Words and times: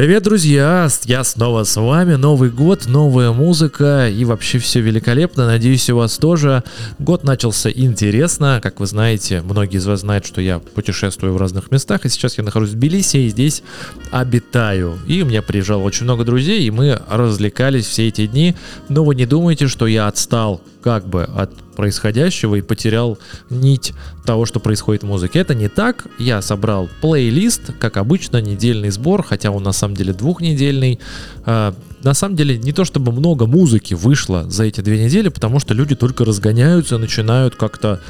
Привет, 0.00 0.22
друзья! 0.22 0.88
Я 1.04 1.24
снова 1.24 1.64
с 1.64 1.78
вами. 1.78 2.14
Новый 2.14 2.48
год, 2.48 2.86
новая 2.86 3.32
музыка 3.32 4.08
и 4.08 4.24
вообще 4.24 4.58
все 4.58 4.80
великолепно. 4.80 5.44
Надеюсь, 5.44 5.90
у 5.90 5.96
вас 5.96 6.16
тоже. 6.16 6.64
Год 6.98 7.22
начался 7.22 7.70
интересно. 7.70 8.60
Как 8.62 8.80
вы 8.80 8.86
знаете, 8.86 9.42
многие 9.42 9.76
из 9.76 9.84
вас 9.86 10.00
знают, 10.00 10.24
что 10.24 10.40
я 10.40 10.58
путешествую 10.58 11.34
в 11.34 11.36
разных 11.36 11.70
местах. 11.70 12.06
И 12.06 12.08
сейчас 12.08 12.38
я 12.38 12.44
нахожусь 12.44 12.70
в 12.70 12.76
Тбилиси 12.76 13.18
и 13.18 13.28
здесь 13.28 13.62
обитаю. 14.10 14.98
И 15.06 15.20
у 15.20 15.26
меня 15.26 15.42
приезжало 15.42 15.82
очень 15.82 16.04
много 16.04 16.24
друзей, 16.24 16.62
и 16.62 16.70
мы 16.70 16.98
развлекались 17.06 17.84
все 17.84 18.08
эти 18.08 18.26
дни. 18.26 18.56
Но 18.88 19.04
вы 19.04 19.14
не 19.14 19.26
думайте, 19.26 19.68
что 19.68 19.86
я 19.86 20.08
отстал 20.08 20.62
как 20.82 21.06
бы 21.06 21.24
от 21.24 21.54
происходящего 21.76 22.56
и 22.56 22.62
потерял 22.62 23.18
нить 23.48 23.92
того, 24.24 24.46
что 24.46 24.60
происходит 24.60 25.02
в 25.02 25.06
музыке. 25.06 25.38
Это 25.38 25.54
не 25.54 25.68
так. 25.68 26.06
Я 26.18 26.42
собрал 26.42 26.88
плейлист, 27.00 27.72
как 27.78 27.96
обычно, 27.96 28.40
недельный 28.40 28.90
сбор, 28.90 29.22
хотя 29.22 29.50
он 29.50 29.62
на 29.62 29.72
самом 29.72 29.94
деле 29.94 30.12
двухнедельный. 30.12 31.00
А, 31.46 31.74
на 32.02 32.14
самом 32.14 32.36
деле 32.36 32.58
не 32.58 32.72
то 32.72 32.84
чтобы 32.84 33.12
много 33.12 33.46
музыки 33.46 33.94
вышло 33.94 34.44
за 34.48 34.64
эти 34.64 34.80
две 34.80 35.02
недели, 35.02 35.28
потому 35.28 35.60
что 35.60 35.74
люди 35.74 35.94
только 35.94 36.24
разгоняются, 36.24 36.98
начинают 36.98 37.56
как-то 37.56 38.00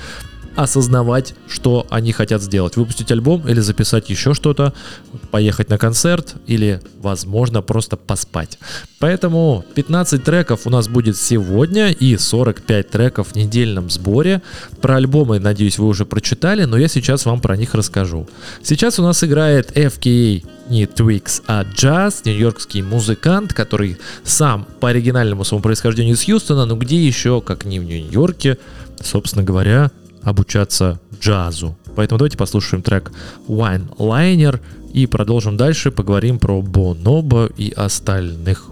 осознавать, 0.57 1.35
что 1.49 1.87
они 1.91 2.13
хотят 2.13 2.43
сделать. 2.43 2.77
Выпустить 2.77 3.11
альбом 3.13 3.47
или 3.49 3.61
записать 3.61 4.11
еще 4.11 4.35
что-то, 4.35 4.73
поехать 5.31 5.69
на 5.69 5.79
концерт 5.79 6.35
или, 6.47 6.81
возможно, 7.01 7.63
просто 7.63 7.97
поспать. 7.97 8.59
Поэтому 8.99 9.65
15 9.75 10.23
треков 10.23 10.67
у 10.67 10.71
нас 10.71 10.89
будет 10.89 11.17
сегодня 11.17 11.91
и 11.91 12.17
45 12.17 12.91
треков 12.91 13.29
в 13.29 13.37
недельном 13.37 13.91
сборе. 13.91 14.43
Про 14.81 14.97
альбомы, 14.97 15.39
надеюсь, 15.39 15.79
вы 15.79 15.87
уже 15.87 16.05
прочитали, 16.05 16.65
но 16.65 16.77
я 16.77 16.89
сейчас 16.89 17.25
вам 17.25 17.41
про 17.41 17.57
них 17.57 17.75
расскажу. 17.75 18.29
Сейчас 18.63 18.99
у 18.99 19.03
нас 19.03 19.25
играет 19.25 19.77
FKA 19.77 20.45
не 20.69 20.85
Twix, 20.85 21.43
а 21.47 21.65
Jazz, 21.65 22.23
нью-йоркский 22.25 22.83
музыкант, 22.83 23.53
который 23.53 23.99
сам 24.25 24.67
по 24.79 24.91
оригинальному 24.91 25.45
своему 25.45 25.63
происхождению 25.63 26.15
из 26.15 26.25
Хьюстона, 26.25 26.65
но 26.65 26.77
где 26.77 26.97
еще, 27.05 27.41
как 27.41 27.65
не 27.65 27.81
в 27.81 27.85
Нью-Йорке, 27.85 28.57
собственно 29.03 29.43
говоря, 29.43 29.91
обучаться 30.23 31.01
джазу. 31.21 31.77
Поэтому 31.97 32.19
давайте 32.19 32.39
послушаем 32.39 32.83
трек 32.83 33.13
Wine 33.49 33.97
Liner 33.97 34.61
и 34.93 35.07
продолжим 35.07 35.57
дальше, 35.57 35.91
поговорим 35.91 36.39
про 36.39 36.61
Бонобо 36.63 37.47
и 37.57 37.71
остальных. 37.71 38.71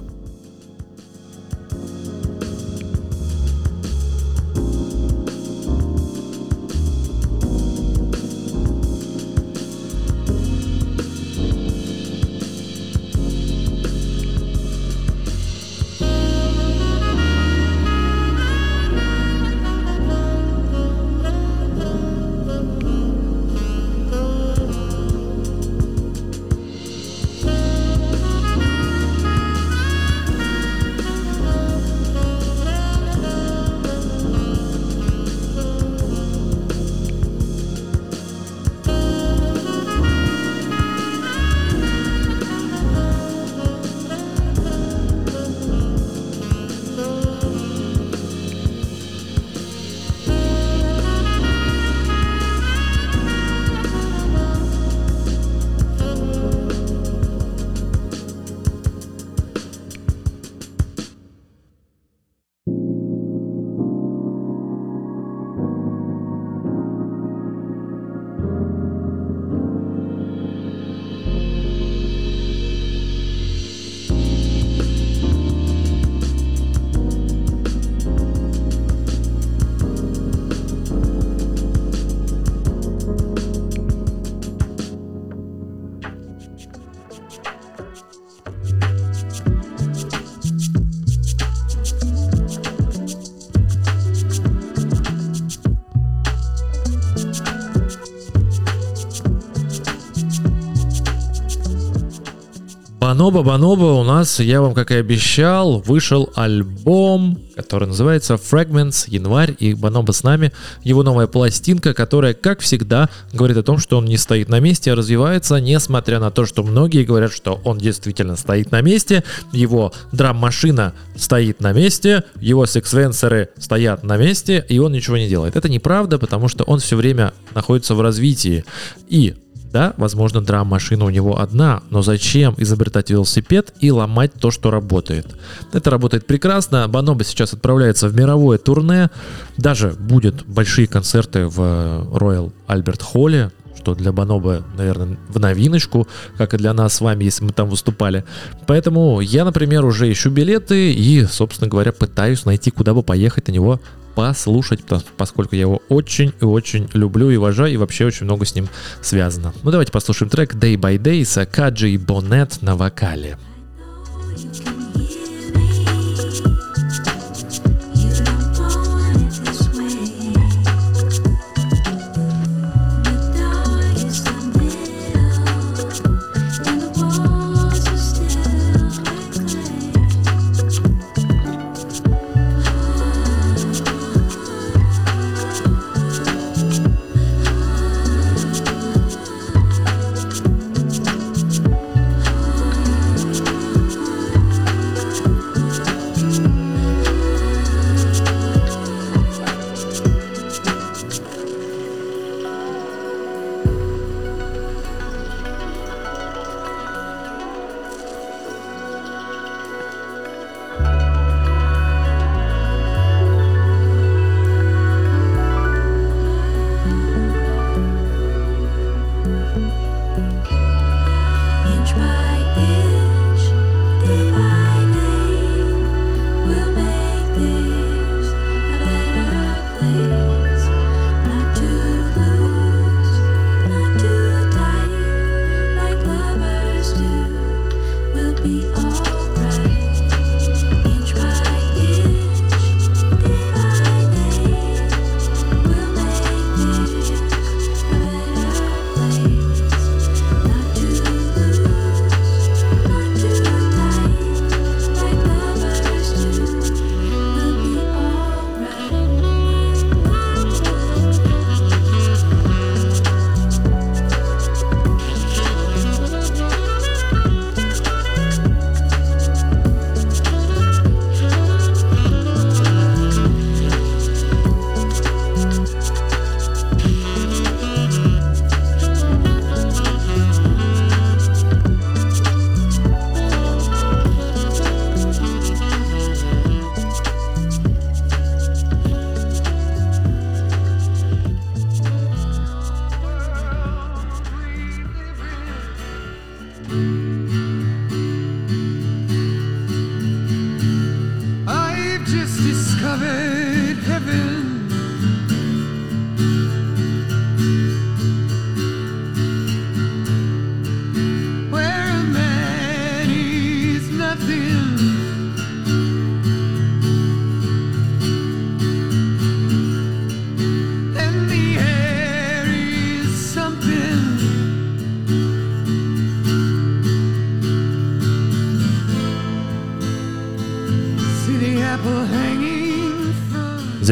Баноба 103.08 103.42
Баноба 103.42 103.84
у 103.84 104.04
нас, 104.04 104.38
я 104.38 104.60
вам 104.60 104.74
как 104.74 104.90
и 104.90 104.96
обещал, 104.96 105.80
вышел 105.80 106.30
альбом, 106.34 107.40
который 107.56 107.88
называется 107.88 108.34
Fragments, 108.34 109.04
январь, 109.06 109.56
и 109.58 109.72
Баноба 109.72 110.12
с 110.12 110.22
нами, 110.24 110.52
его 110.84 111.02
новая 111.02 111.26
пластинка, 111.26 111.94
которая, 111.94 112.34
как 112.34 112.60
всегда, 112.60 113.08
говорит 113.32 113.56
о 113.56 113.62
том, 113.62 113.78
что 113.78 113.96
он 113.96 114.04
не 114.04 114.18
стоит 114.18 114.50
на 114.50 114.60
месте, 114.60 114.92
а 114.92 114.94
развивается, 114.94 115.56
несмотря 115.56 116.20
на 116.20 116.30
то, 116.30 116.44
что 116.44 116.62
многие 116.62 117.02
говорят, 117.02 117.32
что 117.32 117.62
он 117.64 117.78
действительно 117.78 118.36
стоит 118.36 118.72
на 118.72 118.82
месте, 118.82 119.24
его 119.52 119.94
драм-машина 120.12 120.92
стоит 121.16 121.60
на 121.60 121.72
месте, 121.72 122.24
его 122.42 122.66
секвенсоры 122.66 123.48
стоят 123.56 124.04
на 124.04 124.18
месте, 124.18 124.62
и 124.68 124.78
он 124.80 124.92
ничего 124.92 125.16
не 125.16 125.30
делает. 125.30 125.56
Это 125.56 125.70
неправда, 125.70 126.18
потому 126.18 126.48
что 126.48 126.62
он 126.64 126.78
все 126.78 126.94
время 126.94 127.32
находится 127.54 127.94
в 127.94 128.02
развитии. 128.02 128.66
И 129.08 129.34
да, 129.72 129.94
возможно, 129.96 130.40
драм-машина 130.40 131.04
у 131.04 131.10
него 131.10 131.40
одна, 131.40 131.82
но 131.90 132.02
зачем 132.02 132.54
изобретать 132.56 133.10
велосипед 133.10 133.74
и 133.80 133.90
ломать 133.90 134.32
то, 134.34 134.50
что 134.50 134.70
работает? 134.70 135.26
Это 135.72 135.90
работает 135.90 136.26
прекрасно. 136.26 136.88
Баноба 136.88 137.24
сейчас 137.24 137.52
отправляется 137.52 138.08
в 138.08 138.14
мировое 138.14 138.58
турне. 138.58 139.10
Даже 139.56 139.90
будет 139.90 140.46
большие 140.46 140.86
концерты 140.86 141.46
в 141.46 141.60
Royal 141.60 142.52
Albert 142.66 143.02
Hall, 143.12 143.50
что 143.78 143.94
для 143.94 144.12
Баноба, 144.12 144.64
наверное, 144.76 145.16
в 145.28 145.38
новиночку, 145.38 146.06
как 146.36 146.52
и 146.52 146.58
для 146.58 146.74
нас 146.74 146.94
с 146.94 147.00
вами, 147.00 147.24
если 147.24 147.44
мы 147.44 147.52
там 147.52 147.68
выступали. 147.68 148.24
Поэтому 148.66 149.20
я, 149.20 149.44
например, 149.44 149.84
уже 149.84 150.10
ищу 150.12 150.30
билеты 150.30 150.92
и, 150.92 151.24
собственно 151.24 151.70
говоря, 151.70 151.92
пытаюсь 151.92 152.44
найти, 152.44 152.70
куда 152.70 152.92
бы 152.92 153.02
поехать 153.02 153.48
на 153.48 153.52
него 153.52 153.80
послушать, 154.14 154.80
поскольку 155.16 155.54
я 155.54 155.62
его 155.62 155.80
очень 155.88 156.32
и 156.40 156.44
очень 156.44 156.88
люблю 156.92 157.30
и 157.30 157.36
уважаю, 157.36 157.72
и 157.72 157.76
вообще 157.76 158.04
очень 158.04 158.24
много 158.24 158.44
с 158.44 158.54
ним 158.54 158.68
связано. 159.00 159.54
Ну 159.62 159.70
давайте 159.70 159.92
послушаем 159.92 160.28
трек 160.28 160.54
Day 160.54 160.74
by 160.74 160.98
Day 160.98 161.24
с 161.24 161.46
Каджи 161.46 161.96
Бонет 161.98 162.60
на 162.60 162.74
вокале. 162.74 163.38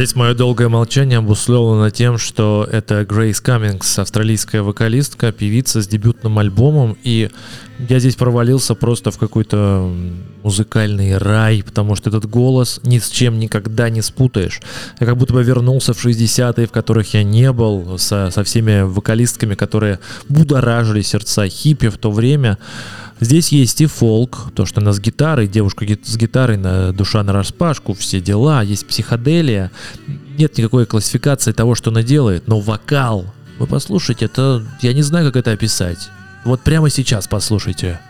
Здесь 0.07 0.15
мое 0.15 0.35
долгое 0.35 0.69
молчание 0.69 1.19
обусловлено 1.19 1.91
тем, 1.91 2.17
что 2.17 2.65
это 2.71 3.05
Грейс 3.05 3.41
Каммингс, 3.41 3.99
австралийская 3.99 4.63
вокалистка, 4.63 5.33
певица 5.33 5.83
с 5.83 5.89
дебютным 5.89 6.39
альбомом, 6.39 6.97
и 7.03 7.29
я 7.89 7.99
здесь 7.99 8.15
провалился 8.15 8.77
просто 8.77 9.11
в 9.11 9.19
какой-то 9.19 9.93
музыкальный 10.45 11.19
рай, 11.19 11.61
потому 11.67 11.97
что 11.97 12.11
этот 12.11 12.25
голос 12.31 12.79
ни 12.85 13.01
с 13.01 13.09
чем 13.09 13.41
никогда 13.41 13.91
не 13.91 14.01
спутаешь. 14.01 14.61
Я 15.01 15.07
как 15.07 15.17
будто 15.17 15.35
бы 15.35 15.43
вернулся 15.43 15.93
в 15.93 16.07
60-е, 16.07 16.69
в 16.69 16.71
которых 16.71 17.13
я 17.15 17.25
не 17.25 17.51
был, 17.51 17.99
со, 17.99 18.31
со 18.31 18.45
всеми 18.45 18.83
вокалистками, 18.83 19.57
которые 19.57 19.99
будоражили 20.29 21.03
сердца 21.03 21.49
хиппи 21.49 21.89
в 21.89 21.99
то 21.99 22.13
время. 22.13 22.59
Здесь 23.19 23.51
есть 23.51 23.81
и 23.81 23.87
фолк, 23.87 24.51
то, 24.55 24.67
что 24.67 24.81
она 24.81 24.93
с 24.93 25.01
гитарой, 25.01 25.49
девушка 25.49 25.87
с 25.87 26.17
гитарой, 26.17 26.59
на 26.59 26.93
душа 26.93 27.23
на 27.23 27.33
распашку, 27.33 27.95
все 27.95 28.21
дела, 28.21 28.63
есть 28.63 28.87
психоделия. 28.87 29.71
Нет 30.39 30.59
никакой 30.59 30.85
классификации 30.85 31.53
того, 31.53 31.75
что 31.75 31.91
она 31.91 32.03
делает, 32.03 32.47
но 32.47 32.61
вокал, 32.61 33.25
вы 33.59 33.67
послушайте, 33.67 34.27
это, 34.27 34.63
я 34.83 34.93
не 34.93 35.03
знаю, 35.03 35.27
как 35.27 35.37
это 35.37 35.53
описать. 35.53 36.11
Вот 36.45 36.61
прямо 36.61 36.91
сейчас 36.91 37.27
послушайте. 37.27 38.01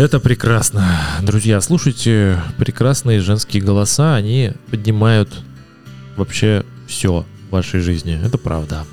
Это 0.00 0.18
прекрасно. 0.18 0.96
Друзья, 1.20 1.60
слушайте 1.60 2.40
прекрасные 2.56 3.20
женские 3.20 3.62
голоса. 3.62 4.14
Они 4.14 4.52
поднимают 4.70 5.28
вообще 6.16 6.64
все 6.88 7.26
в 7.50 7.52
вашей 7.52 7.80
жизни. 7.80 8.18
Это 8.24 8.38
правда. 8.38 8.86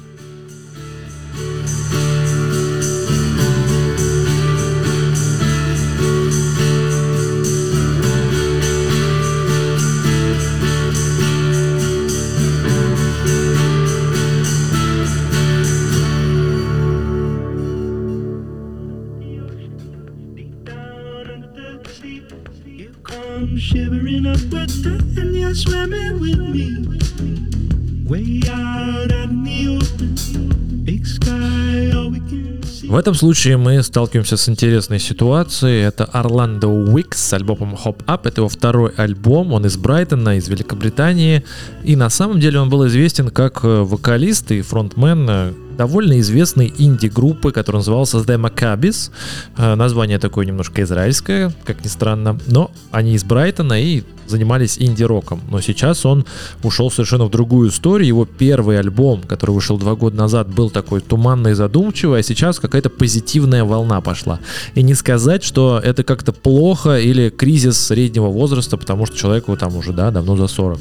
В 32.88 32.96
этом 32.96 33.14
случае 33.16 33.58
мы 33.58 33.84
сталкиваемся 33.84 34.38
с 34.38 34.48
интересной 34.48 35.00
ситуацией. 35.00 35.82
Это 35.82 36.06
Орландо 36.06 36.68
Уикс 36.70 37.20
с 37.20 37.34
альбомом 37.34 37.76
Hop 37.76 38.06
Up. 38.06 38.22
Это 38.24 38.42
его 38.42 38.48
второй 38.48 38.92
альбом. 38.96 39.52
Он 39.52 39.66
из 39.66 39.76
Брайтона, 39.76 40.38
из 40.38 40.48
Великобритании. 40.48 41.44
И 41.84 41.98
на 41.98 42.10
самом 42.10 42.40
деле 42.40 42.62
он 42.62 42.70
был 42.70 42.88
известен 42.88 43.30
как 43.30 43.66
э, 43.66 43.82
вокалист 43.82 44.52
и 44.52 44.62
фронтмен 44.62 45.28
э, 45.30 45.54
довольно 45.78 46.20
известной 46.20 46.74
инди-группы, 46.78 47.52
которая 47.52 47.80
называлась 47.80 48.14
The 48.14 48.42
Maccabees. 48.42 49.12
Э, 49.58 49.76
название 49.76 50.20
такое 50.20 50.46
немножко 50.46 50.82
израильское, 50.84 51.54
как 51.64 51.84
ни 51.84 51.88
странно, 51.88 52.38
но 52.48 52.72
они 52.92 53.14
из 53.14 53.24
Брайтона 53.24 53.82
и 53.82 54.04
занимались 54.28 54.78
инди-роком. 54.80 55.42
Но 55.50 55.62
сейчас 55.62 56.06
он 56.06 56.26
ушел 56.64 56.92
совершенно 56.92 57.26
в 57.26 57.32
другую 57.32 57.70
историю. 57.70 58.08
Его 58.08 58.26
первый 58.26 58.80
альбом, 58.80 59.22
который 59.22 59.52
вышел 59.52 59.78
два 59.78 59.96
года 59.96 60.18
назад, 60.18 60.50
был 60.54 60.70
такой 60.70 61.02
туманный 61.02 61.52
и 61.52 61.54
задумчивый, 61.54 62.20
а 62.20 62.24
сейчас 62.24 62.60
какая-то 62.60 62.90
позитивная 62.90 63.64
волна 63.64 64.02
пошла. 64.02 64.40
И 64.76 64.84
не 64.84 64.94
сказать, 64.96 65.44
что 65.44 65.80
это 65.84 66.04
как-то 66.04 66.34
плохо 66.34 67.00
или 67.00 67.30
кризис 67.30 67.78
среднего 67.78 68.28
возраста, 68.28 68.78
потому 68.78 69.06
что 69.06 69.18
человеку 69.18 69.56
там 69.58 69.76
уже, 69.76 69.94
да, 69.94 70.12
давно 70.12 70.36
за 70.36 70.48
40. 70.48 70.80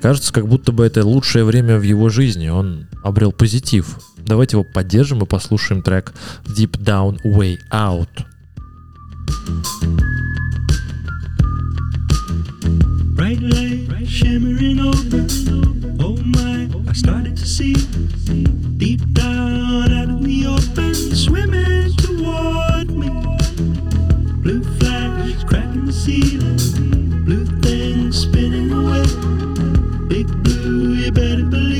Кажется, 0.00 0.32
как 0.32 0.46
будто 0.46 0.72
бы 0.72 0.84
это 0.84 1.04
лучшее 1.04 1.44
время 1.44 1.78
в 1.78 1.82
его 1.82 2.08
жизни. 2.08 2.48
Он 2.48 2.86
обрел 3.02 3.32
позитив. 3.32 3.98
Давайте 4.26 4.56
его 4.56 4.64
поддержим 4.64 5.22
и 5.22 5.26
послушаем 5.26 5.82
трек 5.82 6.12
Deep 6.56 6.78
Down 6.78 7.18
Way 7.24 7.58
Out. 7.70 8.24
Bright 13.14 13.40
light 13.40 14.08
shimmering 14.08 14.80
over. 14.80 15.26
Oh 16.00 16.16
my, 16.16 16.68
I 16.88 16.92
started 16.92 17.36
to 17.36 17.46
see 17.46 17.74
deep 18.76 19.00
down 19.12 19.92
out 19.92 20.08
in 20.08 20.22
the 20.22 20.46
open, 20.46 20.94
swimming 20.94 21.96
toward 21.96 22.90
me. 22.90 23.08
Blue 24.42 24.62
flash 24.78 25.44
cracking 25.44 25.86
the 25.86 25.92
ceiling, 25.92 27.24
blue 27.24 27.46
things 27.62 28.20
spinning 28.20 28.70
away. 28.72 29.06
Big 30.08 30.26
blue, 30.42 30.94
you 30.94 31.10
better 31.12 31.44
believe 31.44 31.71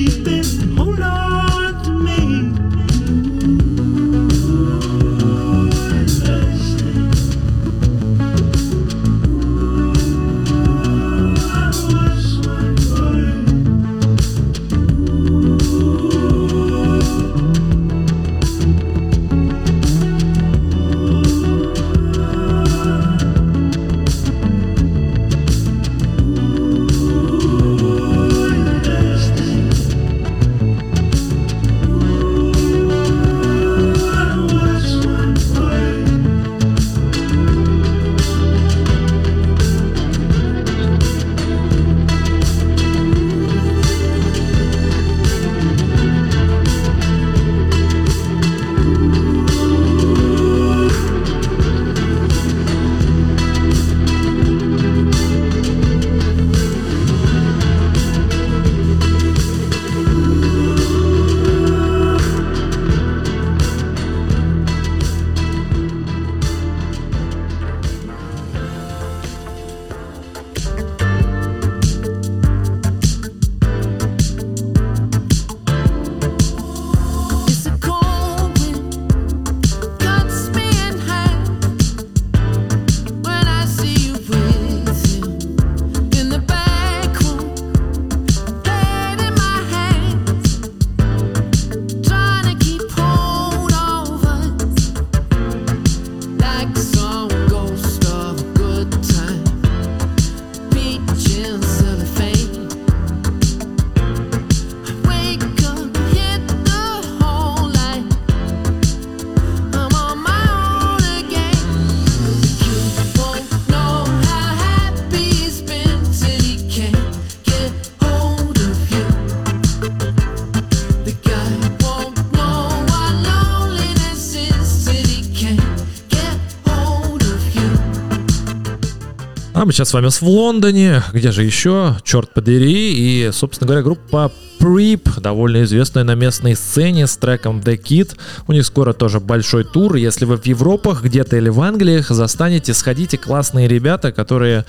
сейчас 129.73 129.89
с 129.89 129.95
вами 129.95 130.09
в 130.09 130.23
Лондоне, 130.23 131.03
где 131.13 131.33
же 131.33 131.43
еще, 131.43 131.97
черт 132.05 132.33
подери, 132.33 132.95
и, 132.95 133.31
собственно 133.33 133.67
говоря, 133.67 133.83
группа 133.83 134.31
Preep, 134.63 135.21
довольно 135.21 135.65
известная 135.65 136.05
на 136.05 136.15
местной 136.15 136.55
сцене 136.55 137.09
с 137.09 137.17
треком 137.17 137.59
The 137.59 137.77
Kid. 137.77 138.17
У 138.47 138.53
них 138.53 138.65
скоро 138.65 138.93
тоже 138.93 139.19
большой 139.19 139.65
тур. 139.65 139.97
Если 139.97 140.25
вы 140.25 140.37
в 140.37 140.47
Европах 140.47 141.03
где-то 141.03 141.37
или 141.37 141.49
в 141.49 141.61
Англиях 141.61 142.11
застанете, 142.11 142.73
сходите, 142.73 143.19
классные 143.19 143.67
ребята, 143.67 144.13
которые 144.13 144.65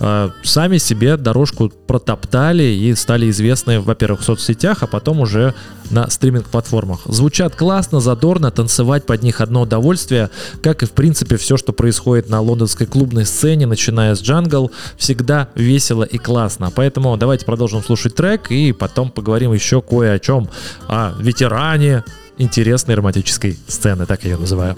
э, 0.00 0.28
сами 0.42 0.76
себе 0.76 1.16
дорожку 1.16 1.72
протоптали 1.86 2.64
и 2.64 2.94
стали 2.94 3.30
известны, 3.30 3.80
во-первых, 3.80 4.20
в 4.20 4.24
соцсетях, 4.24 4.82
а 4.82 4.86
потом 4.86 5.20
уже 5.20 5.54
на 5.90 6.10
стриминг-платформах. 6.10 7.00
Звучат 7.06 7.54
классно, 7.54 8.00
задорно, 8.00 8.50
танцевать 8.50 9.06
под 9.06 9.22
них 9.22 9.40
одно 9.40 9.62
удовольствие, 9.62 10.28
как 10.62 10.82
и 10.82 10.86
в 10.86 10.90
принципе 10.90 11.38
все, 11.38 11.56
что 11.56 11.72
происходит 11.72 12.28
на 12.28 12.42
лондонской 12.42 12.86
клубной 12.86 13.24
сцене, 13.24 13.66
начиная 13.66 14.14
с 14.14 14.20
джангл, 14.20 14.70
всегда 14.98 15.48
весело 15.54 16.02
и 16.02 16.18
классно. 16.18 16.70
Поэтому 16.74 17.16
давайте 17.16 17.46
продолжим 17.46 17.82
слушать 17.82 18.14
трек 18.14 18.50
и 18.50 18.72
потом 18.72 19.10
поговорим 19.10 19.37
еще 19.52 19.80
кое 19.82 20.12
о 20.14 20.18
чем, 20.18 20.48
о 20.88 21.12
ветеране 21.18 22.04
интересной 22.38 22.94
романтической 22.94 23.58
сцены, 23.66 24.06
так 24.06 24.24
я 24.24 24.32
ее 24.32 24.36
называю. 24.38 24.76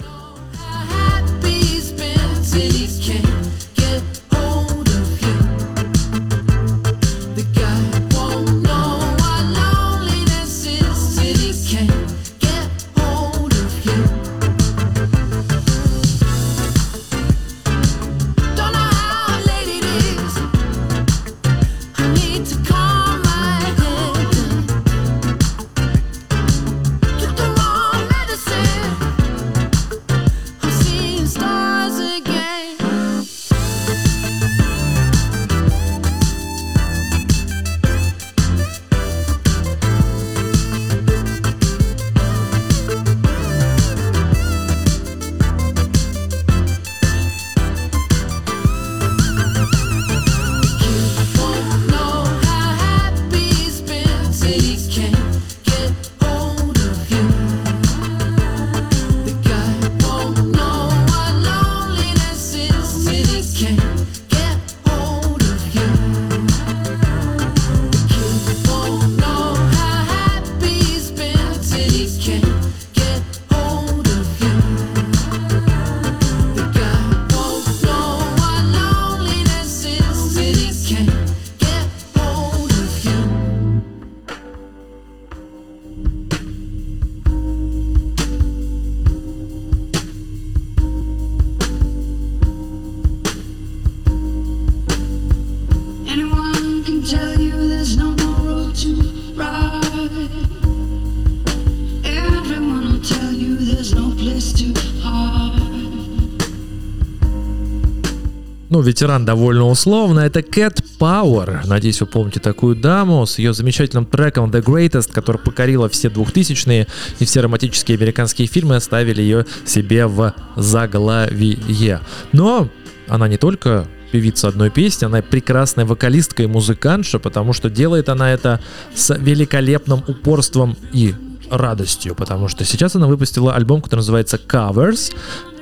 Ну, 108.71 108.79
ветеран 108.79 109.25
довольно 109.25 109.65
условно, 109.65 110.21
это 110.21 110.39
Cat 110.39 110.81
Power. 110.97 111.67
Надеюсь, 111.67 111.99
вы 111.99 112.07
помните 112.07 112.39
такую 112.39 112.77
даму 112.77 113.25
с 113.25 113.37
ее 113.37 113.53
замечательным 113.53 114.05
треком 114.05 114.49
The 114.49 114.63
Greatest, 114.63 115.11
который 115.11 115.39
покорила 115.39 115.89
все 115.89 116.09
двухтысячные 116.09 116.87
и 117.19 117.25
все 117.25 117.41
романтические 117.41 117.97
американские 117.97 118.47
фильмы 118.47 118.77
оставили 118.77 119.21
ее 119.21 119.45
себе 119.65 120.07
в 120.07 120.33
заглавие. 120.55 121.99
Но 122.31 122.69
она 123.09 123.27
не 123.27 123.37
только 123.37 123.87
певица 124.13 124.47
одной 124.47 124.69
песни, 124.69 125.03
она 125.05 125.21
прекрасная 125.21 125.85
вокалистка 125.85 126.43
и 126.43 126.47
музыкантша, 126.47 127.19
потому 127.19 127.51
что 127.51 127.69
делает 127.69 128.07
она 128.07 128.31
это 128.31 128.61
с 128.95 129.13
великолепным 129.13 130.01
упорством 130.07 130.77
и 130.93 131.13
радостью, 131.49 132.15
потому 132.15 132.47
что 132.47 132.63
сейчас 132.63 132.95
она 132.95 133.07
выпустила 133.07 133.53
альбом, 133.53 133.81
который 133.81 133.99
называется 133.99 134.37
Covers, 134.37 135.13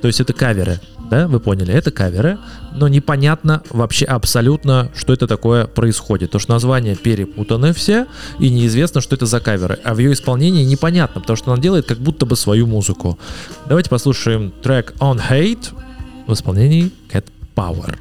то 0.02 0.08
есть 0.08 0.20
это 0.22 0.34
каверы, 0.34 0.80
да, 1.10 1.28
вы 1.28 1.40
поняли, 1.40 1.74
это 1.74 1.92
каверы, 1.92 2.38
но 2.74 2.88
непонятно 2.88 3.64
вообще 3.70 4.06
абсолютно, 4.06 4.92
что 4.96 5.14
это 5.14 5.28
такое 5.28 5.66
происходит. 5.66 6.32
То, 6.32 6.40
что 6.40 6.54
названия 6.54 6.96
перепутаны 6.96 7.74
все, 7.74 8.06
и 8.40 8.50
неизвестно, 8.50 9.02
что 9.02 9.16
это 9.16 9.26
за 9.26 9.40
каверы. 9.40 9.80
А 9.84 9.94
в 9.94 10.00
ее 10.00 10.14
исполнении 10.14 10.64
непонятно, 10.64 11.22
потому 11.22 11.38
что 11.38 11.52
она 11.52 11.62
делает 11.62 11.88
как 11.88 11.98
будто 11.98 12.26
бы 12.26 12.36
свою 12.36 12.68
музыку. 12.68 13.18
Давайте 13.68 13.90
послушаем 13.90 14.54
трек 14.62 14.94
On 15.00 15.20
Hate 15.30 15.70
в 16.28 16.34
исполнении 16.34 16.92
Cat 17.12 17.26
Power. 17.56 17.98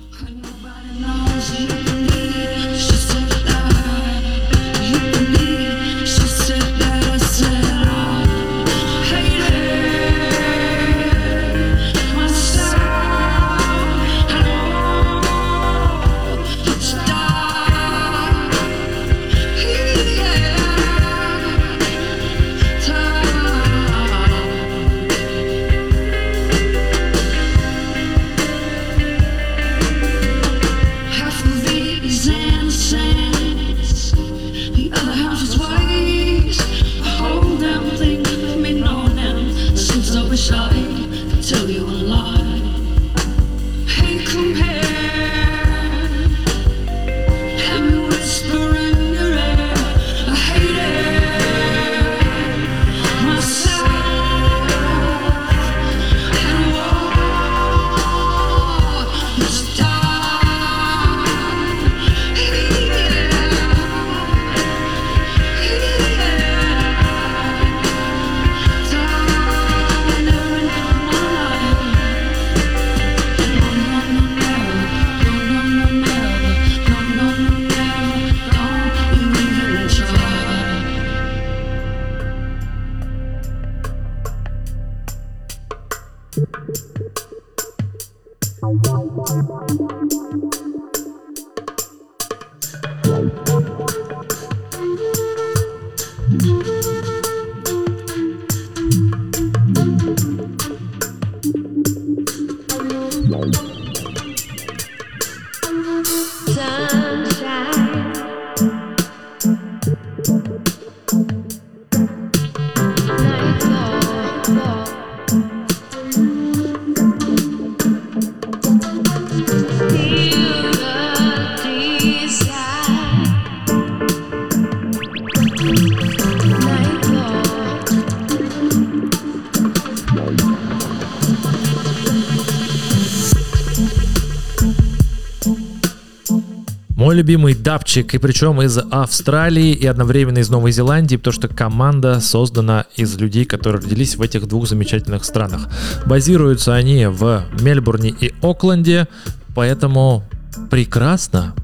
Любимый 137.19 137.55
дабчик, 137.55 138.15
и 138.15 138.19
причем 138.19 138.63
из 138.63 138.79
Австралии 138.79 139.73
и 139.73 139.87
одновременно 139.87 140.39
из 140.39 140.49
Новой 140.51 140.71
Зеландии, 140.71 141.17
потому 141.17 141.35
что 141.35 141.49
команда 141.49 142.21
создана 142.21 142.85
из 142.97 143.17
людей, 143.17 143.45
которые 143.45 143.83
родились 143.83 144.17
в 144.17 144.23
этих 144.23 144.47
двух 144.47 144.69
замечательных 144.69 145.25
странах. 145.25 145.69
Базируются 146.07 146.75
они 146.75 147.07
в 147.07 147.45
Мельбурне 147.61 148.11
и 148.11 148.33
Окленде, 148.41 149.09
поэтому 149.55 150.23
прекрасно 150.71 151.55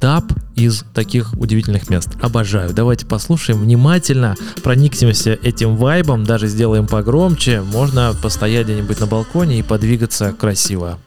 даб 0.00 0.24
из 0.56 0.84
таких 0.92 1.32
удивительных 1.34 1.88
мест. 1.88 2.10
Обожаю. 2.20 2.74
Давайте 2.74 3.06
послушаем 3.06 3.60
внимательно, 3.60 4.34
проникнемся 4.62 5.32
этим 5.32 5.76
вайбом, 5.76 6.24
даже 6.24 6.48
сделаем 6.48 6.86
погромче. 6.88 7.62
Можно 7.62 8.14
постоять 8.20 8.66
где-нибудь 8.66 8.98
на 9.00 9.06
балконе 9.06 9.60
и 9.60 9.62
подвигаться 9.62 10.32
красиво. 10.32 10.98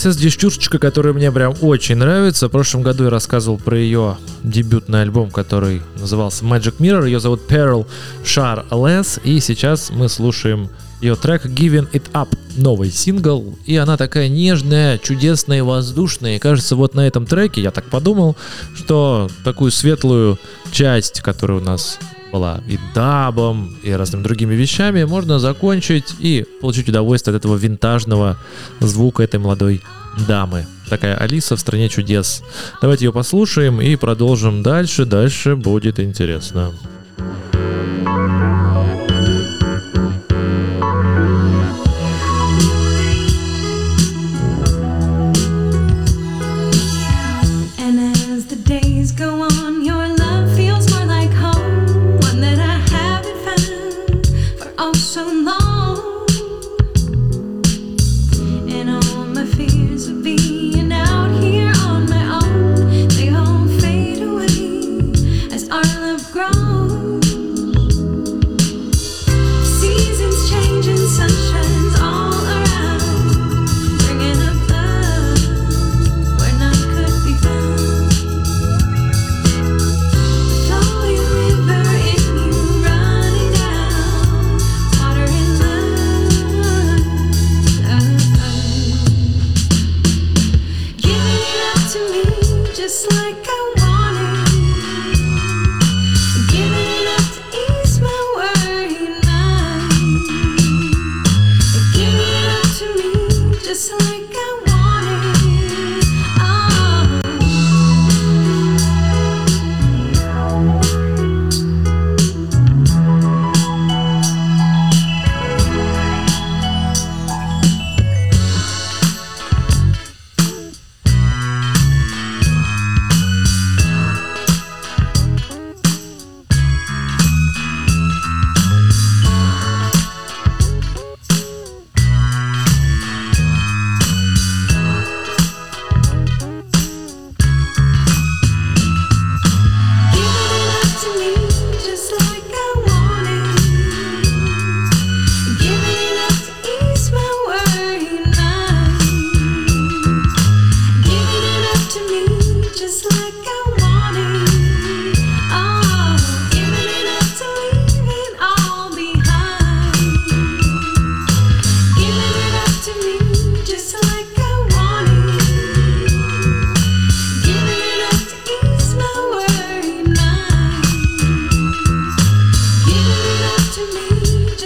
Сейчас 0.00 0.16
девчушечка, 0.16 0.78
которая 0.78 1.12
мне 1.12 1.30
прям 1.30 1.54
очень 1.60 1.96
нравится. 1.96 2.48
В 2.48 2.50
прошлом 2.50 2.80
году 2.80 3.04
я 3.04 3.10
рассказывал 3.10 3.58
про 3.58 3.76
ее 3.76 4.16
дебютный 4.42 5.02
альбом, 5.02 5.30
который 5.30 5.82
назывался 5.98 6.42
Magic 6.42 6.78
Mirror. 6.78 7.04
Ее 7.04 7.20
зовут 7.20 7.42
Pearl 7.46 7.86
Shar 8.24 8.64
Les. 8.70 9.20
И 9.24 9.40
сейчас 9.40 9.90
мы 9.90 10.08
слушаем 10.08 10.70
ее 11.02 11.16
трек 11.16 11.44
Giving 11.44 11.90
It 11.92 12.10
Up, 12.12 12.28
новый 12.56 12.90
сингл, 12.90 13.58
и 13.66 13.76
она 13.76 13.98
такая 13.98 14.30
нежная, 14.30 14.96
чудесная 14.96 15.62
воздушная. 15.62 16.36
И 16.36 16.38
кажется, 16.38 16.76
вот 16.76 16.94
на 16.94 17.06
этом 17.06 17.26
треке 17.26 17.60
я 17.60 17.70
так 17.70 17.84
подумал, 17.84 18.38
что 18.74 19.28
такую 19.44 19.70
светлую 19.70 20.38
часть, 20.72 21.20
которая 21.20 21.58
у 21.58 21.62
нас 21.62 21.98
была 22.32 22.60
и 22.66 22.78
дабом, 22.94 23.76
и 23.82 23.90
разными 23.92 24.22
другими 24.22 24.54
вещами, 24.54 25.04
можно 25.04 25.38
закончить 25.38 26.14
и 26.18 26.46
получить 26.60 26.88
удовольствие 26.88 27.34
от 27.34 27.40
этого 27.40 27.56
винтажного 27.56 28.38
звука 28.80 29.22
этой 29.22 29.40
молодой 29.40 29.82
дамы. 30.28 30.66
Такая 30.88 31.16
Алиса 31.16 31.56
в 31.56 31.60
стране 31.60 31.88
чудес. 31.88 32.42
Давайте 32.82 33.04
ее 33.06 33.12
послушаем 33.12 33.80
и 33.80 33.96
продолжим 33.96 34.62
дальше. 34.62 35.04
Дальше 35.04 35.56
будет 35.56 36.00
интересно. 36.00 36.72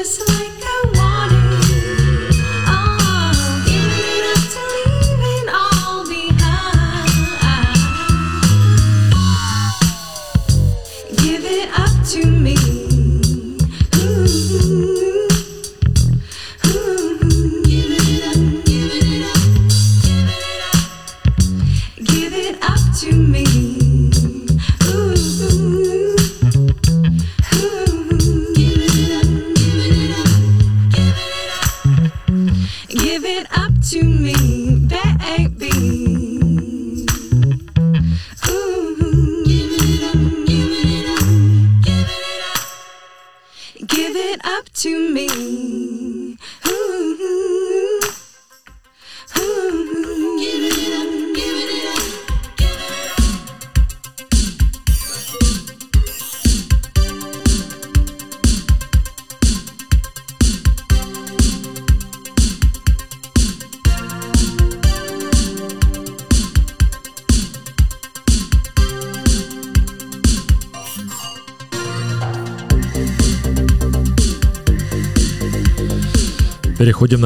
Переходим 0.04 0.60
на 0.60 0.73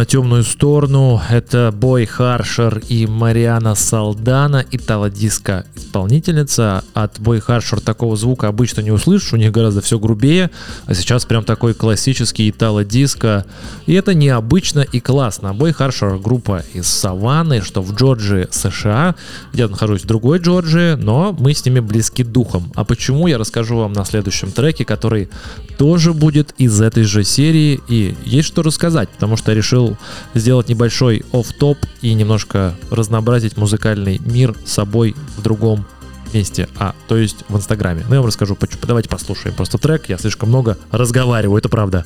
темную 0.08 0.42
сторону. 0.42 1.20
Это 1.28 1.70
Бой 1.70 2.06
Харшер 2.06 2.80
и 2.88 3.06
Мариана 3.06 3.74
Салдана, 3.74 4.64
итало-диско 4.70 5.66
исполнительница. 5.76 6.82
От 6.94 7.20
Бой 7.20 7.40
Харшер 7.40 7.80
такого 7.80 8.16
звука 8.16 8.48
обычно 8.48 8.80
не 8.80 8.90
услышишь, 8.90 9.34
у 9.34 9.36
них 9.36 9.52
гораздо 9.52 9.82
все 9.82 9.98
грубее, 9.98 10.50
а 10.86 10.94
сейчас 10.94 11.26
прям 11.26 11.44
такой 11.44 11.74
классический 11.74 12.48
итало-диско. 12.48 13.44
И 13.84 13.92
это 13.92 14.14
необычно 14.14 14.80
и 14.80 14.98
классно. 14.98 15.52
Бой 15.52 15.72
Харшер 15.72 16.16
группа 16.16 16.64
из 16.72 16.86
Саванны, 16.86 17.60
что 17.60 17.82
в 17.82 17.94
Джорджии, 17.94 18.48
США. 18.50 19.14
Я 19.52 19.68
нахожусь 19.68 20.04
в 20.04 20.06
другой 20.06 20.38
Джорджии, 20.38 20.94
но 20.94 21.36
мы 21.38 21.52
с 21.52 21.66
ними 21.66 21.80
близки 21.80 22.24
духом. 22.24 22.72
А 22.74 22.84
почему, 22.84 23.26
я 23.26 23.36
расскажу 23.36 23.76
вам 23.76 23.92
на 23.92 24.06
следующем 24.06 24.52
треке, 24.52 24.86
который 24.86 25.28
тоже 25.76 26.14
будет 26.14 26.54
из 26.56 26.80
этой 26.80 27.02
же 27.02 27.24
серии. 27.24 27.78
И 27.88 28.16
есть 28.24 28.48
что 28.48 28.62
рассказать, 28.62 29.10
потому 29.10 29.36
что 29.36 29.50
я 29.50 29.56
решил 29.58 29.97
сделать 30.34 30.68
небольшой 30.68 31.24
оф-топ 31.32 31.78
и 32.00 32.14
немножко 32.14 32.74
разнообразить 32.90 33.56
музыкальный 33.56 34.18
мир 34.18 34.54
собой 34.64 35.14
в 35.37 35.42
другом 35.42 35.87
месте, 36.32 36.68
а 36.76 36.94
то 37.06 37.16
есть 37.16 37.44
в 37.48 37.56
Инстаграме. 37.56 38.04
Ну 38.08 38.14
я 38.14 38.20
вам 38.20 38.28
расскажу, 38.28 38.56
давайте 38.82 39.08
послушаем 39.08 39.54
просто 39.56 39.78
трек, 39.78 40.08
я 40.08 40.18
слишком 40.18 40.48
много 40.50 40.76
разговариваю, 40.90 41.58
это 41.58 41.68
правда. 41.68 42.04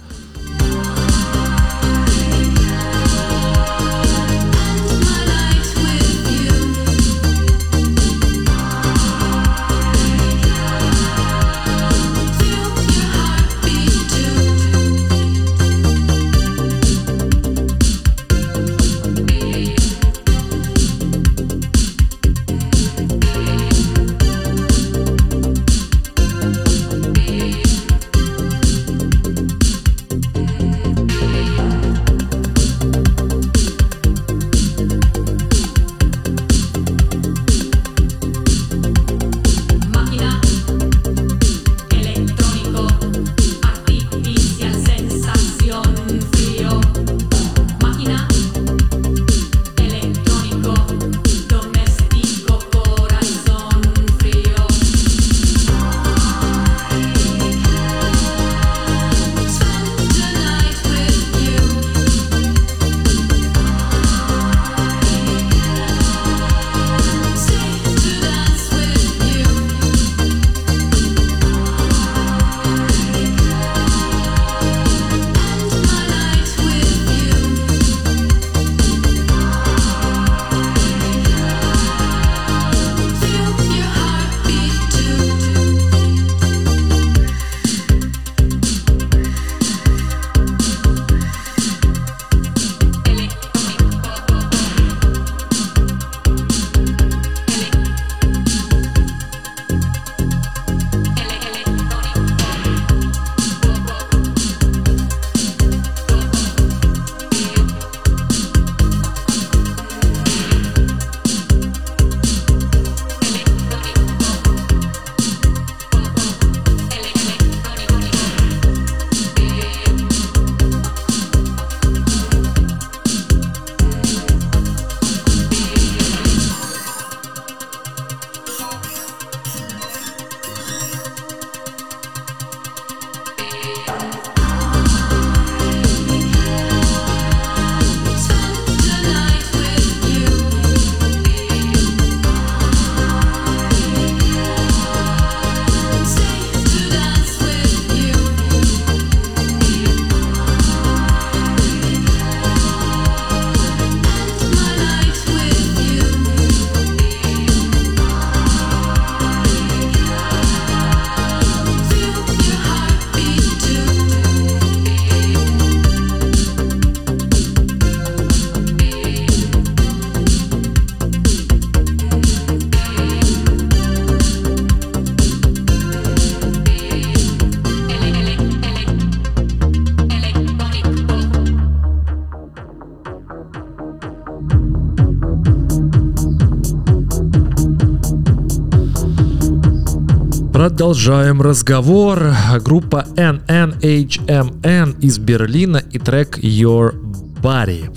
Продолжаем 190.62 191.42
разговор. 191.42 192.22
Группа 192.60 193.04
NNHMN 193.16 195.00
из 195.00 195.18
Берлина 195.18 195.78
и 195.78 195.98
трек 195.98 196.38
Your 196.38 196.94
Body. 197.42 197.90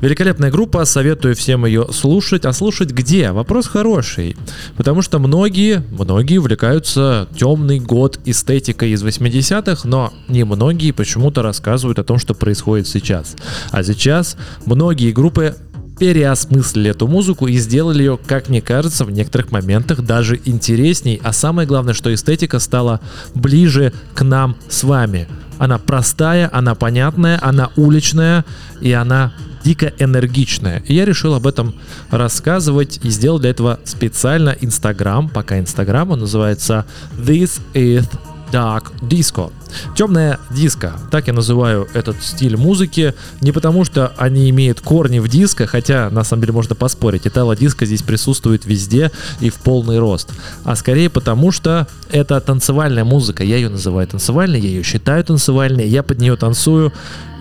Великолепная 0.00 0.50
группа, 0.50 0.84
советую 0.84 1.36
всем 1.36 1.64
ее 1.64 1.86
слушать. 1.92 2.44
А 2.44 2.52
слушать 2.52 2.90
где? 2.90 3.30
Вопрос 3.30 3.68
хороший. 3.68 4.36
Потому 4.76 5.00
что 5.02 5.20
многие, 5.20 5.84
многие 5.92 6.38
увлекаются 6.38 7.28
темный 7.36 7.78
год 7.78 8.18
эстетикой 8.24 8.90
из 8.90 9.04
80-х, 9.04 9.86
но 9.86 10.12
не 10.26 10.42
многие 10.42 10.90
почему-то 10.90 11.42
рассказывают 11.42 12.00
о 12.00 12.04
том, 12.04 12.18
что 12.18 12.34
происходит 12.34 12.88
сейчас. 12.88 13.36
А 13.70 13.84
сейчас 13.84 14.36
многие 14.66 15.12
группы 15.12 15.54
переосмыслили 15.98 16.90
эту 16.90 17.06
музыку 17.06 17.46
и 17.46 17.56
сделали 17.58 18.02
ее, 18.02 18.18
как 18.26 18.48
мне 18.48 18.60
кажется, 18.60 19.04
в 19.04 19.10
некоторых 19.10 19.50
моментах 19.50 20.02
даже 20.02 20.40
интересней. 20.44 21.20
А 21.22 21.32
самое 21.32 21.66
главное, 21.66 21.94
что 21.94 22.12
эстетика 22.12 22.58
стала 22.58 23.00
ближе 23.34 23.92
к 24.14 24.22
нам 24.22 24.56
с 24.68 24.84
вами. 24.84 25.28
Она 25.58 25.78
простая, 25.78 26.48
она 26.52 26.74
понятная, 26.74 27.38
она 27.42 27.70
уличная 27.76 28.44
и 28.80 28.92
она 28.92 29.32
дико 29.64 29.92
энергичная. 29.98 30.82
И 30.86 30.94
я 30.94 31.04
решил 31.04 31.34
об 31.34 31.46
этом 31.46 31.74
рассказывать 32.10 33.00
и 33.02 33.10
сделал 33.10 33.38
для 33.38 33.50
этого 33.50 33.80
специально 33.84 34.56
Инстаграм, 34.60 35.28
пока 35.28 35.58
Инстаграм, 35.58 36.10
он 36.10 36.20
называется 36.20 36.86
This 37.18 37.60
is 37.74 38.06
Dark 38.52 38.92
Disco. 39.02 39.52
Темная 39.96 40.38
диско, 40.50 40.92
так 41.10 41.26
я 41.26 41.32
называю 41.32 41.88
этот 41.94 42.22
стиль 42.22 42.56
музыки, 42.56 43.14
не 43.40 43.52
потому 43.52 43.84
что 43.84 44.12
они 44.16 44.50
имеют 44.50 44.80
корни 44.80 45.18
в 45.18 45.28
диско, 45.28 45.66
хотя 45.66 46.10
на 46.10 46.24
самом 46.24 46.42
деле 46.42 46.52
можно 46.52 46.74
поспорить, 46.74 47.26
итало 47.26 47.56
диско 47.56 47.86
здесь 47.86 48.02
присутствует 48.02 48.64
везде 48.66 49.10
и 49.40 49.50
в 49.50 49.56
полный 49.56 49.98
рост, 49.98 50.30
а 50.64 50.76
скорее 50.76 51.10
потому 51.10 51.52
что 51.52 51.86
это 52.10 52.40
танцевальная 52.40 53.04
музыка, 53.04 53.44
я 53.44 53.56
ее 53.56 53.68
называю 53.68 54.06
танцевальной, 54.06 54.60
я 54.60 54.68
ее 54.68 54.82
считаю 54.82 55.24
танцевальной, 55.24 55.88
я 55.88 56.02
под 56.02 56.20
нее 56.20 56.36
танцую, 56.36 56.92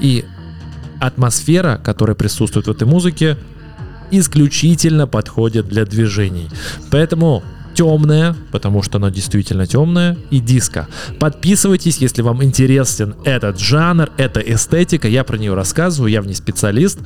и 0.01 0.25
атмосфера, 0.99 1.79
которая 1.83 2.15
присутствует 2.15 2.67
в 2.67 2.71
этой 2.71 2.87
музыке, 2.87 3.37
исключительно 4.11 5.07
подходит 5.07 5.67
для 5.67 5.85
движений. 5.85 6.49
Поэтому 6.91 7.43
темная, 7.77 8.35
потому 8.51 8.81
что 8.81 8.97
она 8.97 9.11
действительно 9.11 9.67
темная, 9.67 10.17
и 10.31 10.39
диско. 10.39 10.87
Подписывайтесь, 11.19 11.99
если 11.99 12.23
вам 12.23 12.43
интересен 12.43 13.13
этот 13.23 13.59
жанр, 13.59 14.09
эта 14.17 14.39
эстетика, 14.39 15.07
я 15.07 15.23
про 15.23 15.37
нее 15.37 15.53
рассказываю, 15.53 16.11
я 16.11 16.23
в 16.23 16.25
ней 16.25 16.33
специалист, 16.33 16.97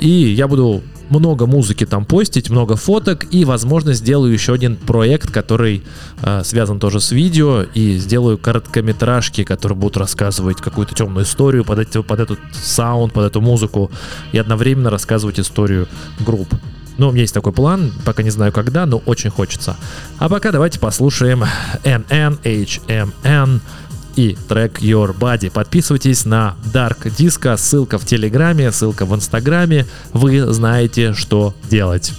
и 0.00 0.08
я 0.08 0.48
буду 0.48 0.82
много 1.10 1.46
музыки 1.46 1.84
там 1.84 2.06
постить, 2.06 2.48
много 2.48 2.76
фоток 2.76 3.26
и, 3.30 3.44
возможно, 3.44 3.92
сделаю 3.92 4.32
еще 4.32 4.54
один 4.54 4.76
проект, 4.76 5.30
который 5.30 5.82
э, 6.22 6.42
связан 6.44 6.80
тоже 6.80 7.00
с 7.00 7.12
видео 7.12 7.62
и 7.74 7.98
сделаю 7.98 8.38
короткометражки, 8.38 9.44
которые 9.44 9.76
будут 9.76 9.98
рассказывать 9.98 10.56
какую-то 10.62 10.94
темную 10.94 11.24
историю 11.24 11.64
под, 11.64 11.80
эти, 11.80 12.02
под 12.02 12.20
этот 12.20 12.38
саунд, 12.54 13.12
под 13.12 13.26
эту 13.26 13.42
музыку 13.42 13.90
и 14.32 14.38
одновременно 14.38 14.88
рассказывать 14.88 15.38
историю 15.38 15.86
групп. 16.20 16.48
Ну, 16.98 17.08
у 17.08 17.12
меня 17.12 17.22
есть 17.22 17.34
такой 17.34 17.52
план, 17.52 17.92
пока 18.04 18.22
не 18.22 18.30
знаю 18.30 18.52
когда, 18.52 18.86
но 18.86 18.98
очень 18.98 19.30
хочется. 19.30 19.76
А 20.18 20.28
пока 20.28 20.50
давайте 20.52 20.78
послушаем 20.80 21.44
NNHMN 21.84 23.60
и 24.16 24.36
трек 24.48 24.80
Your 24.80 25.16
Body. 25.16 25.50
Подписывайтесь 25.50 26.24
на 26.24 26.56
Dark 26.72 27.04
Disco, 27.18 27.56
ссылка 27.56 27.98
в 27.98 28.06
Телеграме, 28.06 28.72
ссылка 28.72 29.04
в 29.04 29.14
Инстаграме. 29.14 29.86
Вы 30.12 30.52
знаете, 30.52 31.12
что 31.12 31.54
делать. 31.68 32.12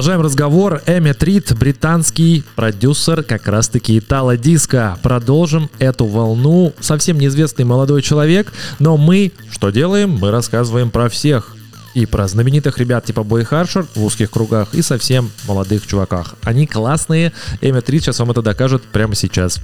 Продолжаем 0.00 0.22
разговор. 0.22 0.80
Эми 0.86 1.12
Трит, 1.12 1.52
британский 1.58 2.42
продюсер 2.56 3.22
как 3.22 3.46
раз-таки 3.46 3.98
Итало 3.98 4.38
Диско. 4.38 4.98
Продолжим 5.02 5.68
эту 5.78 6.06
волну. 6.06 6.72
Совсем 6.80 7.18
неизвестный 7.18 7.66
молодой 7.66 8.00
человек, 8.00 8.50
но 8.78 8.96
мы 8.96 9.30
что 9.52 9.68
делаем? 9.68 10.12
Мы 10.12 10.30
рассказываем 10.30 10.90
про 10.90 11.10
всех. 11.10 11.54
И 11.92 12.06
про 12.06 12.28
знаменитых 12.28 12.78
ребят 12.78 13.04
типа 13.04 13.24
Бой 13.24 13.44
Харшер 13.44 13.84
в 13.94 14.02
узких 14.02 14.30
кругах 14.30 14.72
и 14.72 14.80
совсем 14.80 15.30
молодых 15.46 15.86
чуваках. 15.86 16.34
Они 16.44 16.66
классные. 16.66 17.34
Эми 17.60 17.80
Трит 17.80 18.02
сейчас 18.02 18.20
вам 18.20 18.30
это 18.30 18.40
докажет 18.40 18.82
прямо 18.82 19.14
сейчас. 19.14 19.60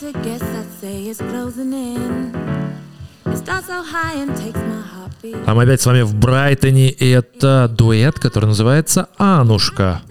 To 0.00 0.12
guess, 0.22 0.42
I'd 0.42 0.70
say 0.80 1.08
it's 1.08 1.18
closing 1.18 1.72
in. 1.72 2.32
А 5.46 5.54
мы 5.54 5.62
опять 5.64 5.80
с 5.80 5.86
вами 5.86 6.02
в 6.02 6.14
Брайтоне, 6.14 6.90
и 6.90 7.08
это 7.08 7.68
дуэт, 7.68 8.18
который 8.18 8.46
называется 8.46 9.08
«Анушка». 9.16 10.02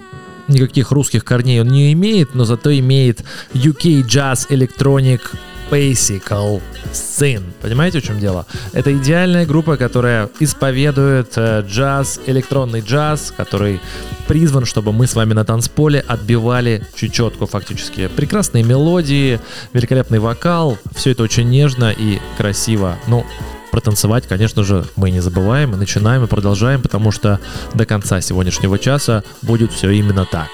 Никаких 0.48 0.92
русских 0.92 1.24
корней 1.24 1.62
он 1.62 1.68
не 1.68 1.94
имеет, 1.94 2.36
но 2.36 2.44
зато 2.46 2.78
имеет 2.78 3.24
UK 3.54 4.04
Jazz 4.04 4.50
Electronic 4.50 5.22
Basical 5.70 6.62
Sin. 6.94 7.44
Понимаете, 7.62 8.00
в 8.00 8.04
чем 8.04 8.20
дело? 8.20 8.46
Это 8.74 8.96
идеальная 8.96 9.46
группа, 9.46 9.78
которая 9.78 10.30
исповедует 10.40 11.34
э, 11.36 11.64
джаз, 11.68 12.20
электронный 12.26 12.82
джаз, 12.82 13.34
который 13.36 13.80
призван, 14.28 14.66
чтобы 14.66 14.94
мы 14.94 15.08
с 15.08 15.16
вами 15.16 15.34
на 15.34 15.46
танцполе 15.46 16.00
отбивали 16.00 16.86
чечетку 16.96 17.46
фактически. 17.46 18.08
Прекрасные 18.08 18.64
мелодии, 18.64 19.40
великолепный 19.74 20.20
вокал, 20.20 20.78
все 20.96 21.12
это 21.12 21.24
очень 21.24 21.50
нежно 21.50 21.92
и 21.92 22.20
красиво. 22.38 22.98
Ну, 23.08 23.26
протанцевать, 23.72 24.28
конечно 24.28 24.64
же, 24.64 24.86
мы 24.96 25.12
не 25.12 25.20
забываем, 25.20 25.74
и 25.74 25.78
начинаем 25.78 26.24
и 26.24 26.28
продолжаем, 26.28 26.82
потому 26.82 27.12
что 27.12 27.40
до 27.74 27.86
конца 27.86 28.22
сегодняшнего 28.22 28.80
часа 28.80 29.24
будет 29.42 29.72
все 29.72 29.92
именно 29.92 30.26
так. 30.26 30.50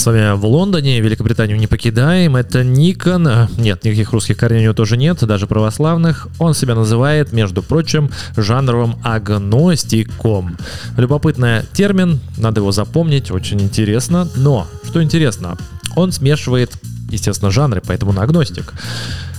С 0.00 0.06
вами 0.06 0.34
в 0.34 0.46
Лондоне, 0.46 0.98
Великобританию 1.00 1.58
не 1.58 1.66
покидаем. 1.66 2.34
Это 2.34 2.64
Никон. 2.64 3.28
А, 3.28 3.48
нет, 3.58 3.84
никаких 3.84 4.12
русских 4.12 4.38
корней 4.38 4.60
у 4.60 4.62
него 4.62 4.72
тоже 4.72 4.96
нет, 4.96 5.22
даже 5.26 5.46
православных. 5.46 6.28
Он 6.38 6.54
себя 6.54 6.74
называет, 6.74 7.32
между 7.32 7.62
прочим, 7.62 8.10
жанровым 8.34 8.96
агностиком. 9.04 10.56
Любопытный 10.96 11.64
термин, 11.74 12.18
надо 12.38 12.62
его 12.62 12.72
запомнить, 12.72 13.30
очень 13.30 13.60
интересно. 13.60 14.26
Но, 14.36 14.66
что 14.88 15.02
интересно, 15.02 15.58
он 15.96 16.12
смешивает, 16.12 16.72
естественно, 17.10 17.50
жанры, 17.50 17.82
поэтому 17.86 18.12
он 18.12 18.20
агностик. 18.20 18.72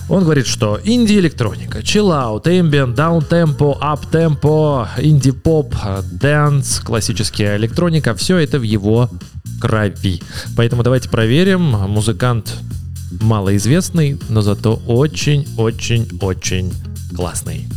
Он 0.08 0.22
говорит, 0.22 0.46
что 0.46 0.78
инди-электроника, 0.84 1.78
chill-out, 1.78 2.44
ambient, 2.44 2.94
down-tempo, 2.94 3.80
up-tempo, 3.80 4.86
инди-поп, 4.98 5.74
dance, 6.20 6.82
классическая 6.84 7.56
электроника, 7.56 8.14
все 8.14 8.36
это 8.36 8.58
в 8.60 8.62
его 8.62 9.10
крови. 9.62 10.20
Поэтому 10.56 10.82
давайте 10.82 11.08
проверим. 11.08 11.60
Музыкант 11.88 12.54
малоизвестный, 13.20 14.18
но 14.28 14.42
зато 14.42 14.82
очень-очень-очень 14.86 16.72
классный. 17.14 17.68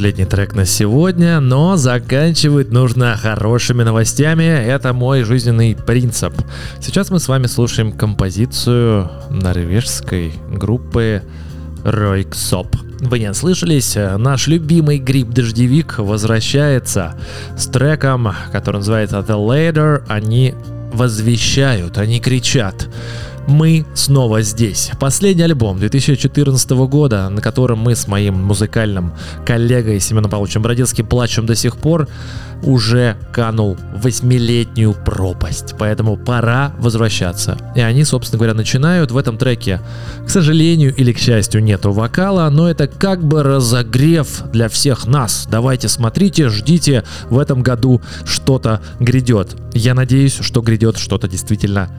Последний 0.00 0.24
трек 0.24 0.54
на 0.54 0.64
сегодня, 0.64 1.40
но 1.40 1.76
заканчивать 1.76 2.72
нужно 2.72 3.18
хорошими 3.18 3.82
новостями. 3.82 4.44
Это 4.44 4.94
мой 4.94 5.24
жизненный 5.24 5.76
принцип. 5.76 6.32
Сейчас 6.80 7.10
мы 7.10 7.20
с 7.20 7.28
вами 7.28 7.44
слушаем 7.44 7.92
композицию 7.92 9.10
норвежской 9.28 10.32
группы 10.50 11.22
Ройксоп. 11.84 12.74
Вы 13.00 13.18
не 13.18 13.34
слышались? 13.34 13.94
Наш 13.94 14.46
любимый 14.46 14.96
гриб-дождевик 14.96 15.98
возвращается 15.98 17.16
с 17.58 17.66
треком, 17.66 18.32
который 18.52 18.76
называется 18.78 19.18
The 19.18 19.36
Later. 19.36 20.02
Они 20.08 20.54
возвещают, 20.94 21.98
они 21.98 22.20
кричат 22.20 22.88
мы 23.46 23.84
снова 23.94 24.42
здесь. 24.42 24.90
Последний 25.00 25.42
альбом 25.42 25.78
2014 25.78 26.70
года, 26.70 27.28
на 27.28 27.40
котором 27.40 27.78
мы 27.78 27.94
с 27.94 28.06
моим 28.06 28.34
музыкальным 28.34 29.12
коллегой 29.44 30.00
Семеном 30.00 30.30
Павловичем 30.30 30.62
Бродецким 30.62 31.06
плачем 31.06 31.46
до 31.46 31.54
сих 31.54 31.76
пор, 31.76 32.08
уже 32.62 33.16
канул 33.32 33.76
восьмилетнюю 33.94 34.92
пропасть. 34.92 35.74
Поэтому 35.78 36.16
пора 36.16 36.74
возвращаться. 36.78 37.56
И 37.74 37.80
они, 37.80 38.04
собственно 38.04 38.38
говоря, 38.38 38.54
начинают 38.54 39.10
в 39.10 39.16
этом 39.16 39.38
треке. 39.38 39.80
К 40.26 40.30
сожалению 40.30 40.94
или 40.94 41.12
к 41.12 41.18
счастью, 41.18 41.62
нету 41.62 41.92
вокала, 41.92 42.48
но 42.50 42.70
это 42.70 42.86
как 42.86 43.24
бы 43.24 43.42
разогрев 43.42 44.44
для 44.52 44.68
всех 44.68 45.06
нас. 45.06 45.48
Давайте 45.50 45.88
смотрите, 45.88 46.48
ждите, 46.48 47.04
в 47.28 47.38
этом 47.38 47.62
году 47.62 48.02
что-то 48.24 48.80
грядет. 48.98 49.56
Я 49.72 49.94
надеюсь, 49.94 50.38
что 50.40 50.60
грядет 50.60 50.98
что-то 50.98 51.28
действительно 51.28 51.90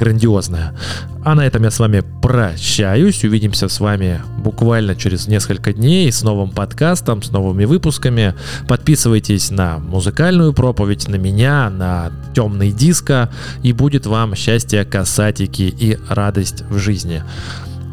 грандиозная. 0.00 0.74
А 1.22 1.34
на 1.34 1.42
этом 1.46 1.62
я 1.62 1.70
с 1.70 1.78
вами 1.78 2.02
прощаюсь. 2.22 3.22
Увидимся 3.22 3.68
с 3.68 3.78
вами 3.78 4.20
буквально 4.38 4.96
через 4.96 5.28
несколько 5.28 5.74
дней 5.74 6.10
с 6.10 6.22
новым 6.22 6.50
подкастом, 6.50 7.22
с 7.22 7.30
новыми 7.30 7.66
выпусками. 7.66 8.34
Подписывайтесь 8.66 9.50
на 9.50 9.78
музыкальную 9.78 10.54
проповедь, 10.54 11.08
на 11.08 11.16
меня, 11.16 11.68
на 11.68 12.10
темный 12.34 12.72
диско, 12.72 13.30
и 13.62 13.72
будет 13.72 14.06
вам 14.06 14.34
счастье, 14.34 14.84
касатики 14.84 15.74
и 15.78 15.98
радость 16.08 16.64
в 16.70 16.78
жизни. 16.78 17.22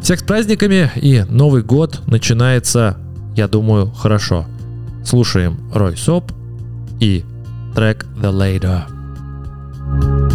Всех 0.01 0.21
с 0.21 0.23
праздниками, 0.23 0.89
и 0.95 1.25
Новый 1.27 1.63
год 1.63 2.01
начинается, 2.07 2.97
я 3.35 3.49
думаю, 3.49 3.91
хорошо. 3.91 4.45
Слушаем 5.03 5.59
Рой 5.73 5.97
Соп 5.97 6.31
и 7.01 7.25
трек 7.75 8.05
The 8.21 8.31
Later. 8.31 10.26